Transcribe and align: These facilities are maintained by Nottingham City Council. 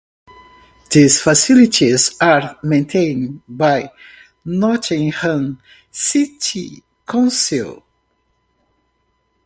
These 0.89 1.21
facilities 1.21 2.15
are 2.19 2.57
maintained 2.63 3.43
by 3.47 3.91
Nottingham 4.43 5.61
City 5.91 6.81
Council. 7.07 7.83